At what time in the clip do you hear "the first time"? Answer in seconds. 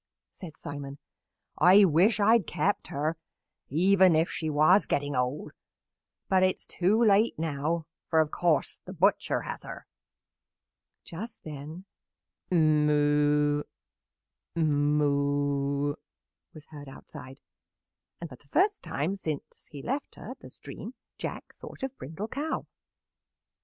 18.37-19.15